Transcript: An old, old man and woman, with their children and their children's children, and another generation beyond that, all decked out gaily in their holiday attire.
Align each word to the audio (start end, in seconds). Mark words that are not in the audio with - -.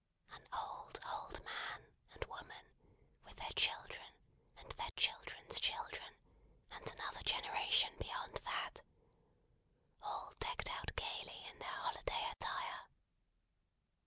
An 0.31 0.41
old, 0.51 0.99
old 1.05 1.43
man 1.43 1.85
and 2.11 2.25
woman, 2.25 2.65
with 3.23 3.35
their 3.35 3.51
children 3.51 4.07
and 4.57 4.71
their 4.71 4.89
children's 4.95 5.59
children, 5.59 6.15
and 6.71 6.89
another 6.93 7.21
generation 7.21 7.93
beyond 7.99 8.37
that, 8.37 8.81
all 10.01 10.33
decked 10.39 10.71
out 10.71 10.95
gaily 10.95 11.45
in 11.51 11.59
their 11.59 11.69
holiday 11.69 12.27
attire. 12.31 12.87